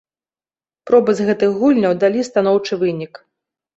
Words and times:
Пробы 0.89 1.11
з 1.21 1.27
гэтых 1.29 1.49
гульняў 1.59 1.93
далі 2.05 2.27
станоўчы 2.31 2.73
вынік. 2.85 3.13